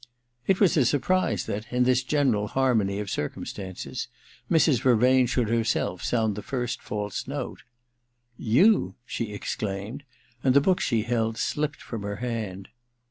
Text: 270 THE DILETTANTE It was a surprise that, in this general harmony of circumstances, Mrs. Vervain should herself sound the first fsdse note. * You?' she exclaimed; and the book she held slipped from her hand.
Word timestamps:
270 0.47 0.55
THE 0.55 0.57
DILETTANTE 0.57 0.57
It 0.57 0.61
was 0.61 0.77
a 0.77 0.89
surprise 0.89 1.45
that, 1.45 1.71
in 1.71 1.83
this 1.83 2.01
general 2.01 2.47
harmony 2.47 2.99
of 2.99 3.11
circumstances, 3.11 4.07
Mrs. 4.49 4.81
Vervain 4.81 5.27
should 5.27 5.47
herself 5.47 6.01
sound 6.03 6.33
the 6.35 6.41
first 6.41 6.81
fsdse 6.81 7.27
note. 7.27 7.61
* 8.07 8.35
You?' 8.55 8.95
she 9.05 9.31
exclaimed; 9.31 10.03
and 10.43 10.55
the 10.55 10.59
book 10.59 10.79
she 10.81 11.03
held 11.03 11.37
slipped 11.37 11.83
from 11.83 12.01
her 12.01 12.15
hand. 12.15 12.69